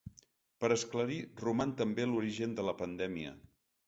Per 0.63 0.69
esclarir 0.75 1.17
roman 1.45 1.73
també 1.81 2.07
l’origen 2.13 2.57
de 2.61 2.65
la 2.69 2.73
pandèmia. 2.81 3.35